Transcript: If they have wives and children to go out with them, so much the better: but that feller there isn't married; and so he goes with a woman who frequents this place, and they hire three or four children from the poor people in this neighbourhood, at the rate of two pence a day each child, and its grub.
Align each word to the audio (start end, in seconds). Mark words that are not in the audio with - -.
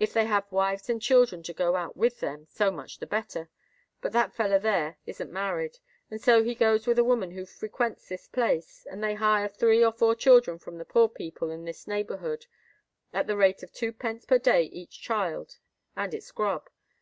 If 0.00 0.14
they 0.14 0.24
have 0.24 0.50
wives 0.50 0.88
and 0.88 0.98
children 0.98 1.42
to 1.42 1.52
go 1.52 1.76
out 1.76 1.94
with 1.94 2.20
them, 2.20 2.46
so 2.48 2.70
much 2.70 3.00
the 3.00 3.06
better: 3.06 3.50
but 4.00 4.12
that 4.12 4.32
feller 4.32 4.58
there 4.58 4.96
isn't 5.04 5.30
married; 5.30 5.78
and 6.10 6.18
so 6.18 6.42
he 6.42 6.54
goes 6.54 6.86
with 6.86 6.98
a 6.98 7.04
woman 7.04 7.32
who 7.32 7.44
frequents 7.44 8.08
this 8.08 8.26
place, 8.28 8.86
and 8.90 9.04
they 9.04 9.16
hire 9.16 9.46
three 9.46 9.84
or 9.84 9.92
four 9.92 10.14
children 10.14 10.58
from 10.58 10.78
the 10.78 10.86
poor 10.86 11.06
people 11.10 11.50
in 11.50 11.66
this 11.66 11.86
neighbourhood, 11.86 12.46
at 13.12 13.26
the 13.26 13.36
rate 13.36 13.62
of 13.62 13.70
two 13.70 13.92
pence 13.92 14.24
a 14.30 14.38
day 14.38 14.62
each 14.62 15.02
child, 15.02 15.58
and 15.94 16.14
its 16.14 16.32
grub. 16.32 16.70